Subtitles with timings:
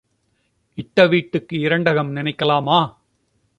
[0.77, 2.79] இட்ட வீட்டுக்கு இரண்டகம் நினைக்கலாமா?